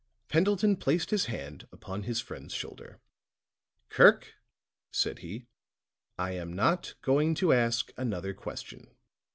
Pendleton 0.29 0.77
placed 0.77 1.11
his 1.11 1.25
hand 1.25 1.67
upon 1.71 2.01
his 2.01 2.19
friend's 2.19 2.55
shoulder. 2.55 2.99
"Kirk," 3.89 4.33
said 4.89 5.19
he, 5.19 5.45
"I 6.17 6.31
am 6.31 6.53
not 6.53 6.95
going 7.03 7.35
to 7.35 7.53
ask 7.53 7.93
another 7.97 8.33
question. 8.33 8.95